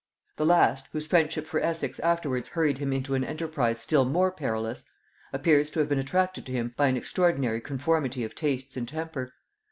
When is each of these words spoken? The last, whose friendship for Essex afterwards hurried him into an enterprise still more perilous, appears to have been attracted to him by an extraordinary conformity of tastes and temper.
The 0.37 0.47
last, 0.47 0.87
whose 0.93 1.05
friendship 1.05 1.45
for 1.45 1.59
Essex 1.59 1.99
afterwards 1.99 2.49
hurried 2.49 2.79
him 2.79 2.91
into 2.91 3.13
an 3.13 3.23
enterprise 3.23 3.79
still 3.79 4.03
more 4.03 4.31
perilous, 4.31 4.85
appears 5.31 5.69
to 5.69 5.79
have 5.79 5.89
been 5.89 5.99
attracted 5.99 6.43
to 6.47 6.51
him 6.51 6.73
by 6.75 6.87
an 6.87 6.97
extraordinary 6.97 7.61
conformity 7.61 8.23
of 8.23 8.33
tastes 8.33 8.75
and 8.75 8.87
temper. 8.89 9.31